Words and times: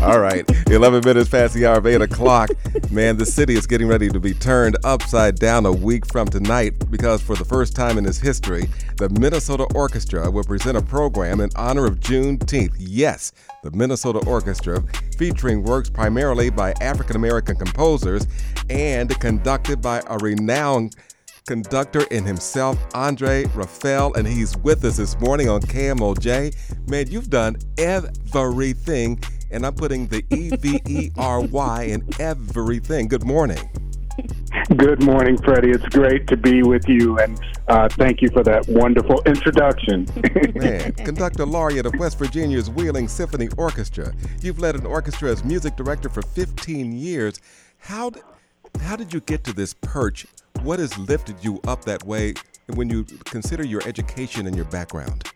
All 0.00 0.20
right, 0.20 0.44
11 0.68 1.02
minutes 1.04 1.28
past 1.28 1.54
the 1.54 1.66
hour 1.66 1.78
of 1.78 1.86
8 1.86 2.02
o'clock. 2.02 2.50
Man, 2.90 3.16
the 3.16 3.26
city 3.26 3.54
is 3.54 3.66
getting 3.66 3.88
ready 3.88 4.08
to 4.08 4.20
be 4.20 4.34
turned 4.34 4.76
upside 4.84 5.36
down 5.36 5.64
a 5.64 5.72
week 5.72 6.06
from 6.06 6.28
tonight 6.28 6.90
because 6.90 7.22
for 7.22 7.36
the 7.36 7.44
first 7.44 7.74
time 7.74 7.96
in 7.96 8.06
its 8.06 8.18
history, 8.18 8.68
the 8.98 9.08
Minnesota 9.10 9.64
Orchestra 9.74 10.30
will 10.30 10.44
present 10.44 10.76
a 10.76 10.82
program 10.82 11.40
in 11.40 11.50
honor 11.56 11.86
of 11.86 12.00
Juneteenth. 12.00 12.74
Yes, 12.78 13.32
the 13.62 13.70
Minnesota 13.70 14.18
Orchestra, 14.26 14.82
featuring 15.18 15.62
works 15.62 15.88
primarily 15.88 16.50
by 16.50 16.72
African 16.80 17.16
American 17.16 17.56
composers 17.56 18.26
and 18.68 19.18
conducted 19.20 19.80
by 19.80 20.02
a 20.08 20.18
renowned 20.18 20.96
conductor 21.46 22.02
in 22.10 22.24
himself, 22.24 22.76
Andre 22.94 23.44
Raphel, 23.44 24.16
and 24.16 24.26
he's 24.26 24.56
with 24.58 24.84
us 24.84 24.96
this 24.96 25.18
morning 25.20 25.48
on 25.48 25.60
KMOJ. 25.60 26.88
Man, 26.90 27.06
you've 27.08 27.30
done 27.30 27.56
everything, 27.78 29.20
and 29.50 29.64
I'm 29.66 29.74
putting 29.74 30.06
the 30.08 30.24
E 30.30 30.50
V 30.56 30.80
E 30.86 31.10
R 31.16 31.40
Y 31.40 31.82
in 31.84 32.08
everything. 32.18 33.08
Good 33.08 33.24
morning. 33.24 33.58
Good 34.76 35.02
morning, 35.02 35.36
Freddie. 35.36 35.70
It's 35.70 35.86
great 35.86 36.26
to 36.28 36.36
be 36.36 36.62
with 36.62 36.88
you, 36.88 37.18
and 37.18 37.38
uh, 37.68 37.88
thank 37.88 38.22
you 38.22 38.28
for 38.30 38.42
that 38.42 38.66
wonderful 38.68 39.22
introduction. 39.26 40.06
Man, 40.54 40.92
conductor 40.92 41.44
laureate 41.44 41.86
of 41.86 41.94
West 41.98 42.18
Virginia's 42.18 42.70
Wheeling 42.70 43.08
Symphony 43.08 43.48
Orchestra. 43.56 44.12
You've 44.40 44.58
led 44.58 44.74
an 44.74 44.86
orchestra 44.86 45.30
as 45.30 45.44
music 45.44 45.76
director 45.76 46.08
for 46.08 46.22
15 46.22 46.92
years. 46.92 47.40
How 47.78 48.12
how 48.80 48.96
did 48.96 49.12
you 49.12 49.20
get 49.20 49.44
to 49.44 49.52
this 49.52 49.74
perch? 49.74 50.26
What 50.62 50.78
has 50.78 50.96
lifted 50.98 51.36
you 51.42 51.60
up 51.66 51.84
that 51.84 52.04
way 52.04 52.34
when 52.74 52.90
you 52.90 53.04
consider 53.24 53.64
your 53.64 53.86
education 53.86 54.46
and 54.46 54.56
your 54.56 54.64
background? 54.66 55.30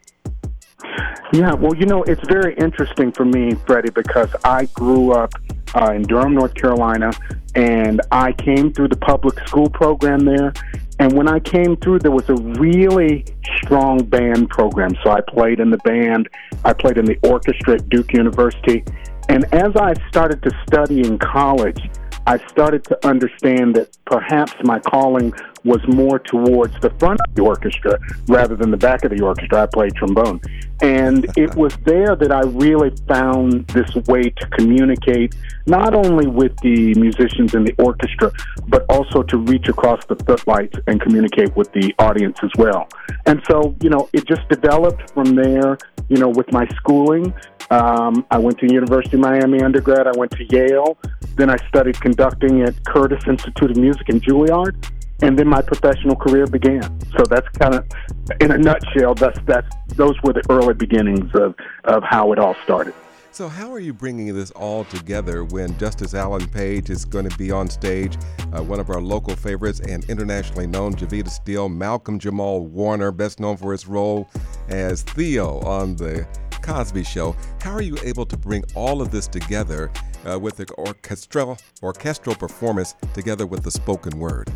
Yeah, 1.33 1.53
well, 1.55 1.77
you 1.77 1.87
know, 1.87 2.03
it's 2.03 2.27
very 2.27 2.55
interesting 2.57 3.13
for 3.13 3.25
me, 3.25 3.55
Freddie, 3.65 3.91
because 3.91 4.35
I 4.45 4.65
grew 4.67 5.13
up 5.13 5.33
uh, 5.77 5.93
in 5.93 6.03
Durham, 6.03 6.35
North 6.35 6.55
Carolina, 6.55 7.13
and 7.55 8.01
I 8.11 8.33
came 8.33 8.73
through 8.73 8.89
the 8.89 8.97
public 8.97 9.39
school 9.47 9.71
program 9.71 10.25
there. 10.25 10.53
And 10.99 11.13
when 11.13 11.29
I 11.29 11.39
came 11.39 11.77
through, 11.77 12.01
there 12.01 12.11
was 12.11 12.29
a 12.31 12.35
really 12.35 13.25
strong 13.59 14.03
band 14.05 14.51
program. 14.51 14.91
So 15.05 15.11
I 15.13 15.21
played 15.21 15.61
in 15.61 15.71
the 15.71 15.79
band, 15.79 16.29
I 16.65 16.73
played 16.73 16.99
in 16.99 17.05
the 17.05 17.17
orchestra 17.23 17.75
at 17.75 17.89
Duke 17.89 18.13
University. 18.13 18.85
And 19.29 19.45
as 19.55 19.77
I 19.77 19.95
started 20.09 20.43
to 20.43 20.51
study 20.67 21.07
in 21.07 21.17
college, 21.19 21.81
I 22.27 22.39
started 22.49 22.83
to 22.85 23.07
understand 23.07 23.77
that 23.77 23.97
perhaps 24.05 24.53
my 24.65 24.81
calling 24.81 25.33
was 25.65 25.81
more 25.89 26.19
towards 26.19 26.79
the 26.81 26.91
front 26.99 27.21
of 27.29 27.35
the 27.35 27.43
orchestra 27.43 27.99
rather 28.29 28.57
than 28.57 28.71
the 28.71 28.77
back 28.77 29.05
of 29.05 29.11
the 29.11 29.23
orchestra. 29.23 29.63
I 29.63 29.67
played 29.67 29.95
trombone. 29.95 30.41
And 30.83 31.27
it 31.37 31.55
was 31.63 31.77
there 31.85 32.17
that 32.17 32.33
I 32.33 32.41
really 32.41 32.95
found 33.07 33.67
this 33.69 33.95
way 34.07 34.23
to 34.23 34.47
communicate 34.49 35.35
not 35.67 35.95
only 35.95 36.27
with 36.27 36.57
the 36.61 36.95
musicians 36.95 37.55
in 37.55 37.65
the 37.65 37.75
orchestra, 37.79 38.33
but 38.69 38.85
also 38.89 39.23
to 39.23 39.39
reach 39.39 39.69
across 39.69 40.05
the 40.07 40.17
footlights 40.17 40.79
and 40.87 41.01
communicate 41.01 41.55
with 41.57 41.71
the 41.73 41.95
audience 41.99 42.39
as 42.43 42.51
well. 42.57 42.89
And 43.27 43.43
so, 43.49 43.77
you 43.83 43.91
know, 43.91 44.09
it 44.13 44.27
just 44.27 44.49
developed 44.49 45.11
from 45.13 45.35
there, 45.35 45.79
you 46.09 46.17
know, 46.17 46.29
with 46.29 46.51
my 46.53 46.67
schooling. 46.77 47.33
Um, 47.71 48.27
I 48.31 48.39
went 48.39 48.59
to 48.59 48.73
University 48.73 49.17
of 49.17 49.21
Miami 49.21 49.63
undergrad. 49.63 50.07
I 50.07 50.13
went 50.17 50.33
to 50.33 50.45
Yale. 50.51 50.99
Then 51.37 51.51
I 51.51 51.57
studied 51.69 52.01
conducting 52.01 52.63
at 52.63 52.85
Curtis 52.85 53.23
Institute 53.29 53.71
of 53.71 53.77
Music 53.77 54.09
in 54.09 54.21
Juilliard 54.21 54.75
and 55.23 55.39
then 55.39 55.49
my 55.49 55.63
professional 55.63 56.17
career 56.17 56.47
began. 56.47 56.83
So 57.17 57.25
that's 57.25 57.49
kind 57.59 57.75
of, 57.75 57.87
in 58.41 58.51
a 58.51 58.59
nutshell, 58.59 59.15
that's 59.15 59.39
that's 59.47 59.69
those 59.95 60.21
were 60.23 60.33
the 60.33 60.43
early 60.49 60.75
beginnings 60.75 61.31
of 61.35 61.55
of 61.85 62.03
how 62.03 62.33
it 62.33 62.39
all 62.39 62.55
started. 62.65 62.95
So, 63.33 63.49
how 63.49 63.73
are 63.73 63.79
you 63.79 63.95
bringing 63.95 64.35
this 64.35 64.51
all 64.51 64.85
together 64.85 65.45
when 65.45 65.79
Justice 65.79 66.15
Alan 66.15 66.49
Page 66.49 66.91
is 66.91 67.05
going 67.05 67.29
to 67.29 67.39
be 67.39 67.53
on 67.53 67.69
stage? 67.69 68.19
Uh, 68.53 68.61
one 68.63 68.81
of 68.81 68.91
our 68.91 69.01
local 69.01 69.37
favorites 69.37 69.79
and 69.79 70.05
internationally 70.11 70.67
known, 70.67 70.95
Jevetta 70.95 71.31
Steele, 71.31 71.69
Malcolm 71.69 72.19
Jamal 72.19 72.67
Warner, 72.67 73.13
best 73.13 73.39
known 73.39 73.57
for 73.57 73.71
his 73.71 73.87
role 73.87 74.29
as 74.69 75.03
Theo 75.03 75.61
on 75.61 75.95
The 75.95 76.27
Cosby 76.61 77.05
Show. 77.05 77.37
How 77.61 77.71
are 77.71 77.83
you 77.83 77.97
able 78.03 78.27
to 78.27 78.37
bring 78.37 78.65
all 78.75 79.01
of 79.01 79.13
this 79.13 79.29
together 79.29 79.93
uh, 80.29 80.37
with 80.37 80.57
the 80.57 80.67
orchestral, 80.77 81.57
orchestral 81.85 82.35
performance 82.35 82.97
together 83.15 83.47
with 83.47 83.63
the 83.63 83.71
spoken 83.71 84.19
word? 84.19 84.51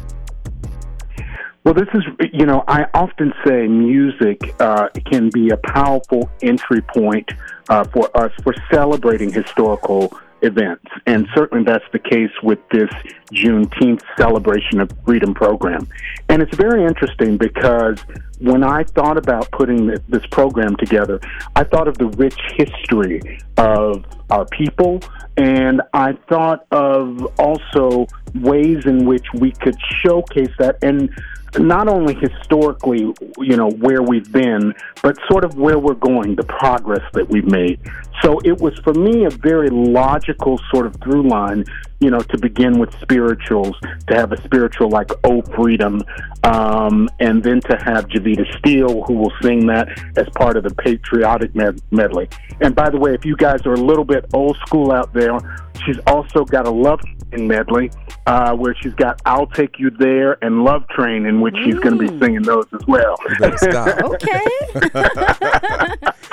Well, 1.75 1.85
this 1.85 2.03
is, 2.03 2.31
you 2.33 2.47
know, 2.47 2.63
I 2.69 2.87
often 2.95 3.33
say 3.45 3.67
music 3.67 4.55
uh, 4.61 4.91
can 5.11 5.29
be 5.31 5.51
a 5.51 5.57
powerful 5.57 6.31
entry 6.41 6.83
point 6.83 7.33
uh, 7.69 7.83
for 7.83 8.17
us 8.17 8.31
for 8.45 8.55
celebrating 8.71 9.33
historical 9.33 10.17
events. 10.43 10.87
And 11.07 11.27
certainly 11.35 11.65
that's 11.65 11.85
the 11.91 11.99
case 11.99 12.31
with 12.45 12.61
this 12.69 12.91
Juneteenth 13.33 14.03
celebration 14.17 14.79
of 14.79 14.93
freedom 15.05 15.35
program. 15.35 15.89
And 16.29 16.43
it's 16.43 16.55
very 16.57 16.85
interesting 16.85 17.39
because 17.39 17.99
when 18.45 18.63
I 18.63 18.85
thought 18.85 19.17
about 19.17 19.51
putting 19.53 19.87
this 20.09 20.27
program 20.31 20.77
together, 20.77 21.19
I 21.57 21.65
thought 21.65 21.89
of 21.89 21.97
the 21.97 22.09
rich 22.09 22.39
history 22.57 23.41
of 23.57 24.05
our 24.31 24.45
people, 24.47 25.01
and 25.37 25.81
I 25.93 26.13
thought 26.29 26.67
of 26.71 27.25
also 27.39 28.07
ways 28.35 28.85
in 28.85 29.07
which 29.07 29.25
we 29.35 29.53
could 29.53 29.77
showcase 30.03 30.51
that 30.59 30.77
and 30.83 31.11
not 31.59 31.89
only 31.89 32.15
historically, 32.15 33.15
you 33.39 33.57
know, 33.57 33.71
where 33.71 34.03
we've 34.03 34.31
been, 34.33 34.75
but 35.03 35.17
sort 35.31 35.45
of 35.45 35.55
where 35.57 35.79
we're 35.79 35.95
going, 35.95 36.35
the 36.35 36.43
progress 36.45 37.05
that 37.13 37.29
we've 37.29 37.47
made. 37.47 37.79
So 38.23 38.41
it 38.45 38.59
was 38.59 38.77
for 38.81 38.93
me 38.95 39.25
a 39.25 39.31
very 39.31 39.71
logical 39.71 40.59
sort 40.73 40.87
of 40.87 40.97
through 40.97 41.29
line, 41.29 41.65
you 42.01 42.11
know, 42.11 42.21
to 42.21 42.39
begin 42.39 42.79
with 42.79 42.93
spirituals, 43.01 43.77
to 44.09 44.15
have 44.15 44.33
a 44.33 44.43
spiritual 44.43 44.89
like 44.91 45.11
Oh 45.25 45.43
Freedom, 45.55 46.01
um, 46.43 47.09
and 47.21 47.43
then 47.43 47.61
to 47.63 47.77
have 47.85 48.09
Jevetta 48.09 48.47
Steele, 48.59 49.03
who 49.03 49.15
will 49.15 49.33
sing 49.43 49.67
that 49.67 49.89
as 50.17 50.29
part 50.35 50.57
of 50.57 50.65
the 50.65 50.75
patriotic 50.75 51.55
med- 51.55 51.81
medley. 51.91 52.29
And 52.61 52.75
by 52.75 52.91
the 52.91 52.99
way, 52.99 53.15
if 53.15 53.25
you 53.25 53.37
guys 53.37 53.65
are 53.67 53.75
a 53.75 53.81
little 53.81 54.05
bit 54.05 54.27
old 54.33 54.57
school 54.67 54.93
out 54.93 55.13
there, 55.13 55.39
she's 55.85 55.99
also 56.07 56.45
got 56.45 56.67
a 56.67 56.71
love 56.71 57.01
in 57.33 57.49
medley 57.49 57.91
uh, 58.27 58.55
where 58.55 58.75
she's 58.81 58.95
got 58.95 59.21
"I'll 59.27 59.47
Take 59.47 59.79
You 59.79 59.91
There" 59.91 60.43
and 60.43 60.65
"Love 60.65 60.87
Train," 60.89 61.27
in 61.27 61.41
which 61.41 61.55
mm. 61.55 61.65
she's 61.65 61.79
going 61.81 61.99
to 61.99 62.09
be 62.09 62.19
singing 62.19 62.43
those 62.43 62.67
as 62.73 62.87
well. 62.87 63.17
okay. 63.43 64.45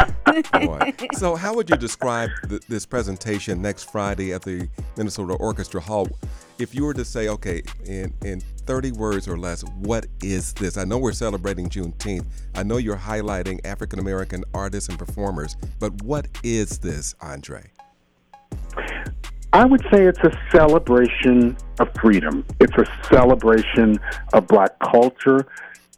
so, 1.14 1.36
how 1.36 1.54
would 1.54 1.70
you 1.70 1.78
describe 1.78 2.30
th- 2.48 2.62
this 2.68 2.86
presentation 2.86 3.62
next 3.62 3.92
Friday 3.92 4.34
at 4.34 4.42
the 4.42 4.68
Minnesota 4.98 5.34
Orchestra 5.34 5.82
Hall? 5.82 6.08
If 6.60 6.76
you 6.76 6.86
were 6.86 6.94
to 6.94 7.06
say, 7.06 7.28
okay, 7.30 7.64
in 7.86 8.14
in 8.24 8.42
30 8.66 8.92
words 8.94 9.28
or 9.28 9.38
less, 9.38 9.64
what 9.80 10.06
is 10.22 10.54
this? 10.54 10.78
I 10.78 10.84
know 10.84 10.98
we're 10.98 11.12
celebrating 11.12 11.70
Juneteenth. 11.70 12.26
I 12.56 12.64
know 12.64 12.78
you're 12.78 12.98
highlighting 12.98 13.60
African 13.66 14.00
American 14.00 14.44
artists 14.54 14.90
and 14.90 14.98
performers, 14.98 15.56
but 15.80 16.02
what 16.04 16.28
is 16.44 16.80
this, 16.80 17.16
Andre? 17.22 17.72
I 19.54 19.66
would 19.66 19.82
say 19.92 20.06
it's 20.06 20.20
a 20.20 20.32
celebration 20.50 21.58
of 21.80 21.90
freedom. 22.00 22.46
It's 22.62 22.78
a 22.78 22.86
celebration 23.10 24.00
of 24.32 24.48
black 24.48 24.80
culture. 24.80 25.46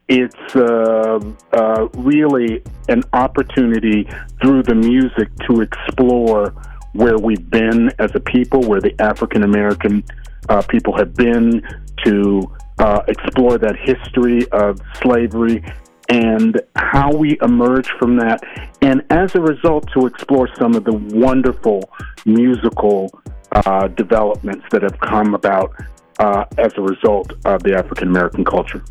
It's 0.08 0.56
uh, 0.56 1.20
uh, 1.54 1.88
really 1.94 2.62
an 2.90 3.04
opportunity 3.14 4.08
through 4.42 4.64
the 4.64 4.76
music 4.76 5.30
to 5.48 5.62
explore 5.62 6.50
where 6.92 7.18
we've 7.18 7.50
been 7.50 7.90
as 8.00 8.14
a 8.14 8.20
people, 8.20 8.62
where 8.62 8.82
the 8.82 8.94
African 9.02 9.44
American 9.44 10.04
uh, 10.50 10.62
people 10.64 10.96
have 10.98 11.16
been, 11.16 11.66
to 12.04 12.52
uh, 12.80 13.02
explore 13.08 13.58
that 13.58 13.78
history 13.78 14.48
of 14.50 14.82
slavery 15.02 15.64
and 16.10 16.62
how 16.76 17.12
we 17.16 17.38
emerge 17.42 17.88
from 17.98 18.18
that. 18.18 18.44
And 18.82 19.04
as 19.10 19.36
a 19.36 19.42
result, 19.42 19.90
to 19.94 20.06
explore 20.06 20.50
some 20.60 20.76
of 20.76 20.84
the 20.84 20.94
wonderful 21.18 21.90
musical 22.26 23.10
uh, 23.54 23.88
developments 23.88 24.66
that 24.72 24.82
have 24.82 25.00
come 25.00 25.34
about 25.34 25.74
uh, 26.20 26.46
as 26.58 26.74
a 26.78 26.82
result 26.82 27.32
of 27.46 27.64
the 27.64 27.76
African 27.76 28.10
American 28.10 28.44
culture. 28.44 28.84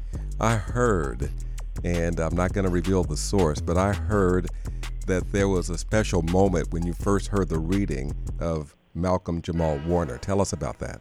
I 0.42 0.56
heard, 0.56 1.30
and 1.84 2.18
I'm 2.18 2.34
not 2.34 2.52
going 2.52 2.64
to 2.64 2.70
reveal 2.70 3.04
the 3.04 3.16
source, 3.16 3.60
but 3.60 3.76
I 3.76 3.92
heard 3.92 4.48
that 5.06 5.30
there 5.30 5.46
was 5.46 5.70
a 5.70 5.78
special 5.78 6.22
moment 6.22 6.72
when 6.72 6.84
you 6.84 6.94
first 6.94 7.28
heard 7.28 7.48
the 7.48 7.60
reading 7.60 8.12
of 8.40 8.74
Malcolm 8.92 9.40
Jamal 9.40 9.78
Warner. 9.86 10.18
Tell 10.18 10.40
us 10.40 10.52
about 10.52 10.80
that. 10.80 11.00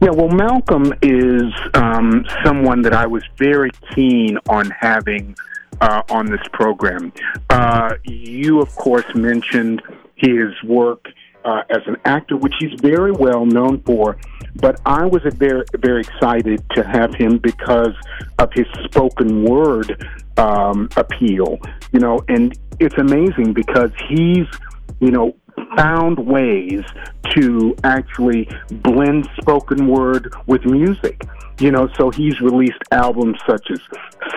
Yeah, 0.00 0.10
well, 0.10 0.30
Malcolm 0.30 0.94
is 1.02 1.52
um, 1.74 2.24
someone 2.42 2.80
that 2.80 2.94
I 2.94 3.06
was 3.06 3.22
very 3.36 3.70
keen 3.94 4.38
on 4.48 4.70
having 4.70 5.36
uh, 5.82 6.00
on 6.08 6.24
this 6.30 6.40
program. 6.54 7.12
Uh, 7.50 7.96
you, 8.04 8.62
of 8.62 8.74
course, 8.74 9.04
mentioned 9.14 9.82
his 10.14 10.50
work 10.64 11.04
uh, 11.44 11.62
as 11.68 11.82
an 11.86 11.98
actor, 12.06 12.38
which 12.38 12.54
he's 12.58 12.80
very 12.80 13.12
well 13.12 13.44
known 13.44 13.82
for. 13.82 14.16
But 14.60 14.80
I 14.86 15.04
was 15.04 15.22
very, 15.34 15.64
very 15.78 16.00
excited 16.00 16.62
to 16.74 16.82
have 16.82 17.14
him 17.14 17.38
because 17.38 17.94
of 18.38 18.52
his 18.52 18.66
spoken 18.84 19.44
word 19.44 20.06
um, 20.38 20.88
appeal. 20.96 21.58
You 21.92 22.00
know, 22.00 22.20
and 22.28 22.56
it's 22.80 22.98
amazing 22.98 23.52
because 23.52 23.90
he's, 24.08 24.46
you 25.00 25.10
know, 25.10 25.34
found 25.76 26.18
ways 26.18 26.84
to 27.34 27.76
actually 27.84 28.48
blend 28.70 29.28
spoken 29.40 29.88
word 29.88 30.32
with 30.46 30.64
music. 30.64 31.22
You 31.58 31.70
know, 31.70 31.88
so 31.96 32.10
he's 32.10 32.40
released 32.40 32.82
albums 32.92 33.38
such 33.46 33.70
as 33.70 33.80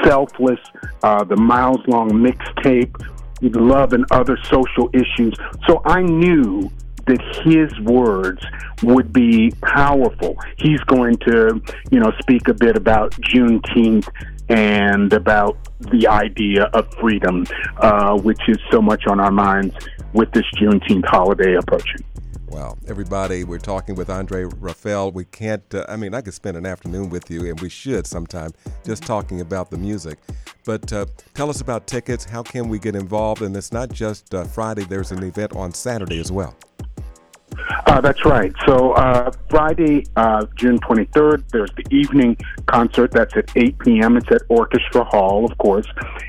Selfless, 0.03 0.59
uh, 1.03 1.23
the 1.25 1.35
Miles 1.35 1.81
Long 1.87 2.09
mixtape, 2.11 2.95
Love 3.41 3.93
and 3.93 4.05
Other 4.11 4.37
Social 4.43 4.89
Issues. 4.93 5.35
So 5.67 5.81
I 5.85 6.01
knew 6.01 6.71
that 7.07 7.21
his 7.43 7.77
words 7.81 8.41
would 8.83 9.11
be 9.11 9.51
powerful. 9.61 10.37
He's 10.57 10.79
going 10.81 11.17
to, 11.17 11.61
you 11.91 11.99
know, 11.99 12.11
speak 12.19 12.47
a 12.47 12.53
bit 12.53 12.75
about 12.75 13.11
Juneteenth 13.11 14.07
and 14.49 15.13
about 15.13 15.57
the 15.91 16.07
idea 16.07 16.63
of 16.73 16.91
freedom, 16.95 17.45
uh, 17.77 18.17
which 18.17 18.39
is 18.47 18.57
so 18.71 18.81
much 18.81 19.05
on 19.07 19.19
our 19.19 19.31
minds 19.31 19.75
with 20.13 20.31
this 20.31 20.45
Juneteenth 20.59 21.05
holiday 21.05 21.55
approaching. 21.55 22.03
Wow. 22.47 22.77
Everybody, 22.87 23.43
we're 23.43 23.59
talking 23.59 23.93
with 23.93 24.09
Andre 24.09 24.45
Raphel. 24.45 25.13
We 25.13 25.25
can't, 25.25 25.63
uh, 25.73 25.85
I 25.87 25.95
mean, 25.97 26.15
I 26.15 26.21
could 26.21 26.33
spend 26.33 26.57
an 26.57 26.65
afternoon 26.65 27.11
with 27.11 27.29
you, 27.29 27.45
and 27.47 27.59
we 27.61 27.69
should 27.69 28.07
sometime 28.07 28.51
just 28.83 29.03
talking 29.03 29.41
about 29.41 29.69
the 29.69 29.77
music. 29.77 30.17
But 30.65 30.91
uh, 30.91 31.05
tell 31.35 31.51
us 31.51 31.61
about 31.61 31.85
tickets. 31.85 32.25
How 32.25 32.41
can 32.41 32.67
we 32.67 32.79
get 32.79 32.95
involved? 32.95 33.43
And 33.43 33.55
it's 33.55 33.71
not 33.71 33.91
just 33.91 34.33
uh, 34.33 34.45
Friday, 34.45 34.83
there's 34.83 35.11
an 35.11 35.21
event 35.23 35.55
on 35.55 35.71
Saturday 35.73 36.19
as 36.19 36.31
well. 36.31 36.55
Uh, 37.85 38.01
that's 38.01 38.23
right. 38.25 38.53
So 38.65 38.93
uh, 38.93 39.31
Friday, 39.49 40.05
uh, 40.15 40.45
June 40.55 40.79
23rd, 40.79 41.43
there's 41.51 41.71
the 41.71 41.85
evening 41.91 42.37
concert. 42.65 43.11
That's 43.11 43.35
at 43.35 43.49
8 43.55 43.79
p.m. 43.79 44.17
It's 44.17 44.31
at 44.31 44.41
Orchestra 44.49 45.03
Hall, 45.03 45.45
of 45.45 45.57
course. 45.57 45.87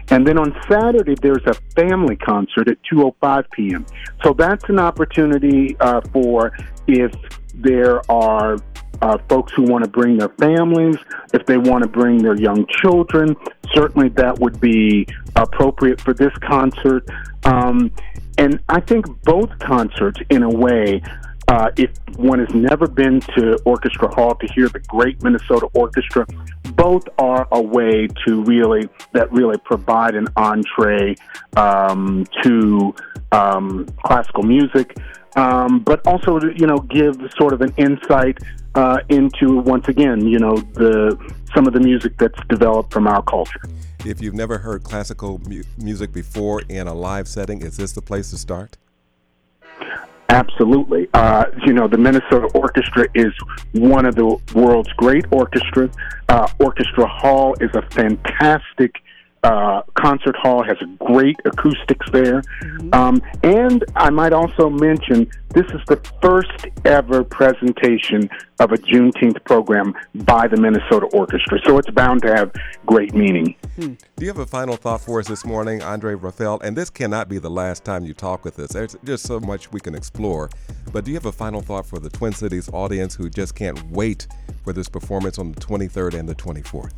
And 0.09 0.27
then 0.27 0.39
on 0.39 0.57
Saturday, 0.69 1.15
there's 1.21 1.45
a 1.47 1.55
family 1.75 2.17
concert 2.17 2.69
at 2.69 2.79
2:05 2.91 3.51
p.m. 3.51 3.87
So 4.23 4.33
that's 4.33 4.65
an 4.69 4.79
opportunity 4.79 5.77
uh, 5.81 6.01
for 6.13 6.53
if 6.87 7.13
there 7.55 8.01
are 8.11 8.57
uh, 9.03 9.19
folks 9.29 9.53
who 9.55 9.63
want 9.63 9.85
to 9.85 9.91
bring 9.91 10.19
their 10.19 10.29
families, 10.31 10.97
if 11.33 11.47
they 11.47 11.57
want 11.57 11.83
to 11.83 11.89
bring 11.89 12.19
their 12.19 12.37
young 12.37 12.67
children, 12.67 13.35
certainly 13.73 14.09
that 14.11 14.39
would 14.39 14.61
be 14.61 15.07
appropriate 15.37 16.01
for 16.01 16.13
this 16.13 16.33
concert. 16.43 17.09
Um, 17.71 17.93
and 18.39 18.61
I 18.69 18.81
think 18.81 19.07
both 19.23 19.59
concerts, 19.59 20.21
in 20.31 20.43
a 20.43 20.49
way, 20.49 21.03
uh, 21.49 21.71
if 21.77 21.91
one 22.17 22.39
has 22.39 22.55
never 22.55 22.87
been 22.87 23.21
to 23.21 23.59
Orchestra 23.65 24.13
Hall 24.15 24.35
to 24.35 24.53
hear 24.55 24.69
the 24.69 24.79
great 24.81 25.23
Minnesota 25.23 25.67
Orchestra, 25.75 26.27
both 26.75 27.05
are 27.19 27.49
a 27.51 27.61
way 27.61 28.07
to 28.27 28.43
really 28.45 28.89
that 29.13 29.31
really 29.33 29.59
provide 29.65 30.15
an 30.15 30.29
entree 30.37 31.17
um, 31.57 32.25
to 32.43 32.95
um, 33.33 33.87
classical 34.05 34.45
music, 34.45 34.97
um, 35.37 35.81
but 35.81 36.07
also 36.07 36.39
to 36.39 36.53
you 36.57 36.67
know 36.67 36.79
give 36.79 37.17
sort 37.37 37.53
of 37.53 37.63
an 37.63 37.75
insight 37.77 38.39
uh, 38.77 38.99
into 39.09 39.59
once 39.59 39.89
again 39.89 40.25
you 40.27 40.39
know 40.39 40.57
the 40.75 41.19
some 41.53 41.67
of 41.67 41.73
the 41.73 41.81
music 41.81 42.17
that's 42.17 42.39
developed 42.49 42.93
from 42.93 43.09
our 43.09 43.23
culture. 43.23 43.61
If 44.05 44.23
you've 44.23 44.35
never 44.35 44.58
heard 44.58 44.82
classical 44.82 45.41
mu- 45.47 45.62
music 45.76 46.12
before 46.12 46.62
in 46.69 46.87
a 46.87 46.94
live 46.94 47.29
setting, 47.29 47.61
is 47.61 47.76
this 47.76 47.93
the 47.93 48.00
place 48.00 48.31
to 48.31 48.38
start? 48.38 48.79
Absolutely. 50.31 51.08
Uh, 51.12 51.47
you 51.67 51.73
know, 51.73 51.87
the 51.87 51.99
Minnesota 51.99 52.47
Orchestra 52.55 53.06
is 53.14 53.32
one 53.73 54.06
of 54.06 54.14
the 54.14 54.38
world's 54.55 54.93
great 54.94 55.26
orchestras. 55.32 55.91
Uh, 56.29 56.49
Orchestra 56.61 57.06
Hall 57.06 57.55
is 57.61 57.70
a 57.75 57.82
fantastic 57.91 59.02
uh, 59.43 59.82
concert 59.94 60.37
hall 60.37 60.62
has 60.62 60.76
great 60.99 61.37
acoustics 61.44 62.06
there. 62.11 62.43
Mm-hmm. 62.43 62.94
Um, 62.94 63.23
and 63.43 63.85
I 63.97 64.11
might 64.11 64.32
also 64.32 64.69
mention 64.69 65.31
this 65.49 65.67
is 65.67 65.81
the 65.87 65.97
first 66.23 66.67
ever 66.85 67.25
presentation 67.25 68.29
of 68.58 68.73
a 68.73 68.76
Juneteenth 68.76 69.43
program 69.44 69.94
by 70.14 70.47
the 70.47 70.56
Minnesota 70.58 71.06
Orchestra. 71.06 71.58
So 71.64 71.79
it's 71.79 71.91
bound 71.91 72.23
to 72.23 72.35
have 72.35 72.52
great 72.87 73.14
meaning. 73.14 73.56
Hmm. 73.77 73.95
Do 74.17 74.25
you 74.25 74.29
have 74.29 74.39
a 74.39 74.47
final 74.47 74.77
thought 74.77 75.01
for 75.01 75.21
us 75.21 75.29
this 75.29 75.45
morning, 75.45 75.83
Andre 75.83 76.15
Raphel? 76.15 76.61
And 76.63 76.77
this 76.77 76.91
cannot 76.91 77.29
be 77.29 77.39
the 77.39 77.51
last 77.51 77.85
time 77.85 78.05
you 78.05 78.15
talk 78.15 78.45
with 78.45 78.59
us. 78.59 78.73
There's 78.73 78.97
just 79.05 79.27
so 79.27 79.39
much 79.39 79.71
we 79.71 79.81
can 79.81 79.95
explore. 79.95 80.51
But 80.93 81.05
do 81.05 81.13
you 81.13 81.17
have 81.17 81.27
a 81.27 81.33
final 81.33 81.61
thought 81.61 81.87
for 81.87 81.99
the 81.99 82.11
Twin 82.11 82.33
Cities 82.33 82.69
audience 82.73 83.15
who 83.15 83.31
just 83.31 83.55
can't 83.55 83.81
wait 83.91 84.27
for 84.65 84.73
this 84.73 84.89
performance 84.89 85.39
on 85.39 85.53
the 85.53 85.61
23rd 85.61 86.15
and 86.15 86.29
the 86.29 86.35
24th? 86.35 86.93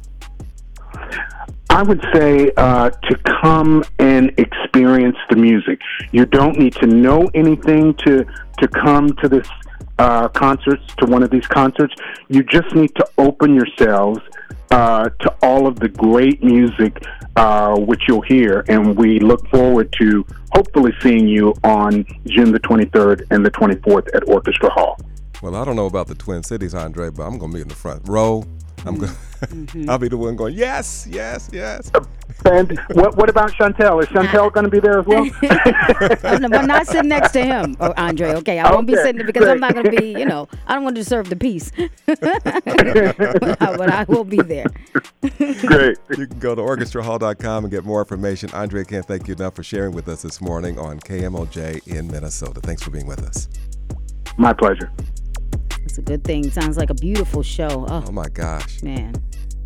I 1.69 1.83
would 1.83 2.05
say 2.13 2.51
uh, 2.57 2.91
to 2.91 3.17
come 3.43 3.85
and 3.99 4.33
experience 4.39 5.17
the 5.31 5.37
music. 5.37 5.81
You 6.11 6.27
don't 6.27 6.59
need 6.59 6.75
to 6.77 6.87
know 6.87 7.31
anything 7.35 7.95
to 8.07 8.27
to 8.59 8.69
come 8.69 9.15
to 9.17 9.29
this 9.29 9.49
uh, 9.99 10.29
concerts 10.29 10.83
to 10.99 11.07
one 11.07 11.23
of 11.23 11.31
these 11.31 11.47
concerts. 11.47 11.95
You 12.29 12.43
just 12.43 12.75
need 12.75 12.95
to 12.97 13.09
open 13.19 13.55
yourselves 13.55 14.21
uh, 14.73 15.11
to 15.21 15.35
all 15.43 15.67
of 15.67 15.79
the 15.79 15.89
great 15.89 16.43
music 16.43 17.05
uh, 17.37 17.77
which 17.79 18.03
you'll 18.09 18.23
hear, 18.23 18.65
and 18.69 18.97
we 18.97 19.21
look 19.21 19.47
forward 19.49 19.95
to 19.99 20.25
hopefully 20.53 20.93
seeing 21.01 21.29
you 21.29 21.55
on 21.63 22.05
June 22.27 22.53
the 22.53 22.61
23rd 22.61 23.27
and 23.31 23.45
the 23.45 23.51
24th 23.51 24.09
at 24.15 24.27
Orchestra 24.27 24.71
Hall. 24.71 24.99
Well, 25.43 25.57
I 25.57 25.65
don't 25.65 25.77
know 25.77 25.87
about 25.87 26.07
the 26.07 26.15
Twin 26.15 26.43
Cities, 26.43 26.75
Andre, 26.75 27.11
but 27.11 27.25
I'm 27.25 27.39
going 27.39 27.51
to 27.51 27.57
be 27.57 27.63
in 27.63 27.69
the 27.69 27.75
front 27.75 28.09
row. 28.09 28.45
I'm 28.85 28.99
going. 28.99 29.13
Mm-hmm. 29.13 29.91
I'll 29.91 29.99
be 29.99 30.09
the 30.09 30.17
one 30.17 30.37
going. 30.37 30.55
Yes, 30.55 31.07
yes, 31.09 31.51
yes. 31.53 31.91
And 32.45 32.79
what 32.93 33.17
what 33.17 33.29
about 33.29 33.53
Chantel? 33.53 34.03
Is 34.03 34.09
Chantel 34.09 34.53
going 34.53 34.65
to 34.65 34.71
be 34.71 34.81
there 34.81 35.01
as 35.01 35.07
well? 35.07 35.29
I'm 36.25 36.67
not 36.67 36.87
sitting 36.87 37.09
next 37.09 37.33
to 37.33 37.45
him, 37.45 37.77
oh, 37.81 37.93
Andre. 37.97 38.35
Okay, 38.35 38.59
I 38.59 38.71
won't 38.71 38.89
okay, 38.89 38.97
be 38.97 39.03
sitting 39.03 39.17
there 39.17 39.27
because 39.27 39.45
great. 39.45 39.53
I'm 39.53 39.61
not 39.61 39.75
going 39.75 39.91
to 39.91 39.91
be. 39.91 40.19
You 40.19 40.27
know, 40.27 40.49
I 40.67 40.75
don't 40.75 40.85
want 40.85 40.97
to 40.97 41.01
disturb 41.03 41.27
the 41.27 41.37
peace. 41.37 41.71
but 42.07 43.91
I 43.91 44.05
will 44.09 44.25
be 44.25 44.39
there. 44.39 44.67
Great. 45.21 45.99
You 46.11 46.27
can 46.27 46.39
go 46.39 46.55
to 46.55 46.63
orchestrahall.com 46.63 47.65
and 47.65 47.71
get 47.71 47.85
more 47.85 48.01
information. 48.01 48.51
Andre, 48.53 48.85
can't 48.85 49.07
thank 49.07 49.29
you 49.29 49.35
enough 49.35 49.55
for 49.55 49.63
sharing 49.63 49.93
with 49.93 50.09
us 50.09 50.23
this 50.23 50.41
morning 50.41 50.79
on 50.79 50.99
KMOJ 51.01 51.87
in 51.87 52.09
Minnesota. 52.09 52.61
Thanks 52.61 52.83
for 52.83 52.91
being 52.91 53.07
with 53.07 53.23
us. 53.25 53.49
My 54.37 54.53
pleasure. 54.53 54.91
It's 55.85 55.99
a 55.99 56.03
good 56.03 56.25
thing. 56.25 56.51
Sounds 56.51 56.77
like 56.77 56.91
a 56.91 56.95
beautiful 56.95 57.43
show. 57.43 57.87
Oh, 57.89 58.05
oh 58.07 58.13
my 58.13 58.29
gosh. 58.29 58.83
Man. 58.83 59.15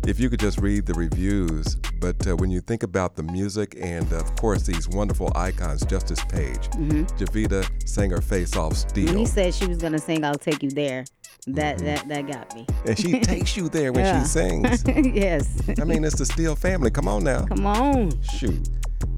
If 0.07 0.21
you 0.21 0.29
could 0.29 0.39
just 0.39 0.61
read 0.61 0.85
the 0.85 0.93
reviews, 0.93 1.75
but 1.99 2.25
uh, 2.25 2.37
when 2.37 2.49
you 2.49 2.61
think 2.61 2.83
about 2.83 3.17
the 3.17 3.23
music 3.23 3.75
and, 3.77 4.11
uh, 4.13 4.19
of 4.19 4.37
course, 4.37 4.63
these 4.63 4.87
wonderful 4.87 5.33
icons, 5.35 5.85
Justice 5.85 6.23
Page, 6.23 6.69
mm-hmm. 6.69 7.03
Jevetta 7.17 7.67
sang 7.85 8.11
her 8.11 8.21
face 8.21 8.55
off 8.55 8.77
Steele. 8.77 9.07
When 9.07 9.17
he 9.17 9.25
said 9.25 9.53
she 9.53 9.67
was 9.67 9.79
going 9.79 9.91
to 9.91 9.99
sing 9.99 10.23
I'll 10.23 10.35
Take 10.35 10.63
You 10.63 10.69
There, 10.69 11.03
that, 11.47 11.79
mm-hmm. 11.79 11.85
that, 11.87 12.07
that 12.07 12.25
got 12.25 12.55
me. 12.55 12.65
And 12.85 12.97
she 12.97 13.19
takes 13.19 13.57
you 13.57 13.67
there 13.67 13.91
when 13.91 14.05
yeah. 14.05 14.21
she 14.21 14.29
sings. 14.29 14.85
yes. 15.13 15.61
I 15.77 15.83
mean, 15.83 16.05
it's 16.05 16.17
the 16.17 16.25
Steele 16.25 16.55
family. 16.55 16.89
Come 16.89 17.09
on 17.09 17.25
now. 17.25 17.43
Come 17.43 17.65
on. 17.65 18.21
Shoot. 18.21 18.69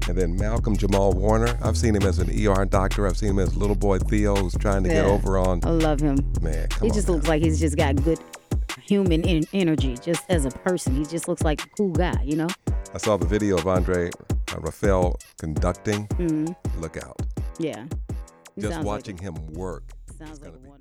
And 0.08 0.18
then 0.18 0.34
Malcolm 0.34 0.76
Jamal 0.76 1.12
Warner. 1.12 1.56
I've 1.62 1.76
seen 1.76 1.94
him 1.94 2.02
as 2.02 2.18
an 2.18 2.30
ER 2.30 2.64
doctor. 2.64 3.06
I've 3.06 3.16
seen 3.16 3.30
him 3.30 3.38
as 3.38 3.56
little 3.56 3.76
boy 3.76 4.00
Theo 4.00 4.34
who's 4.34 4.56
trying 4.56 4.82
to 4.82 4.88
yeah. 4.88 5.02
get 5.02 5.04
over 5.04 5.38
on. 5.38 5.60
I 5.62 5.70
love 5.70 6.00
him. 6.00 6.16
Man, 6.42 6.66
He 6.82 6.90
just 6.90 7.06
now. 7.06 7.14
looks 7.14 7.28
like 7.28 7.42
he's 7.42 7.60
just 7.60 7.76
got 7.76 7.94
good 8.02 8.18
human 8.90 9.22
in- 9.22 9.46
energy, 9.52 9.96
just 10.02 10.24
as 10.28 10.44
a 10.44 10.50
person. 10.50 10.96
He 10.96 11.04
just 11.04 11.28
looks 11.28 11.42
like 11.42 11.62
a 11.62 11.68
cool 11.76 11.92
guy, 11.92 12.20
you 12.24 12.34
know? 12.34 12.48
I 12.92 12.98
saw 12.98 13.16
the 13.16 13.24
video 13.24 13.56
of 13.56 13.66
Andre 13.68 14.08
uh, 14.08 14.56
Raphel 14.56 15.14
conducting. 15.38 16.08
Mm-hmm. 16.08 16.80
Look 16.80 16.96
out. 16.96 17.16
Yeah. 17.60 17.86
He 18.56 18.62
just 18.62 18.80
watching 18.80 19.16
like 19.16 19.22
him 19.22 19.34
work. 19.52 19.84
Sounds 20.18 20.40
like 20.40 20.50
a 20.50 20.58
wonderful. 20.68 20.79